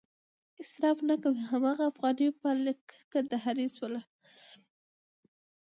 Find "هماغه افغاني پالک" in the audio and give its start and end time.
1.51-2.81